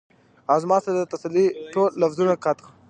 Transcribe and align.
او 0.51 0.57
زما 0.63 0.77
سره 0.83 0.95
د 0.97 1.03
تسلۍ 1.13 1.45
ټول 1.73 1.89
لفظونه 2.01 2.33
قات 2.43 2.57
وو 2.61 2.69
ـ 2.69 2.73